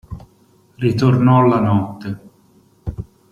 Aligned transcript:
Ritornò 0.77 1.45
la 1.45 1.59
notte. 1.59 2.19